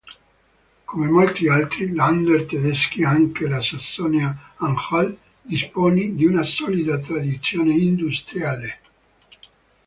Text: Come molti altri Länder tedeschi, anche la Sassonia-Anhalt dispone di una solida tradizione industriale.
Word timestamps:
Come 0.89 1.09
molti 1.11 1.47
altri 1.47 1.93
Länder 1.93 2.45
tedeschi, 2.45 3.03
anche 3.03 3.47
la 3.47 3.61
Sassonia-Anhalt 3.61 5.15
dispone 5.43 6.15
di 6.15 6.25
una 6.25 6.41
solida 6.41 6.97
tradizione 6.97 7.75
industriale. 7.75 8.79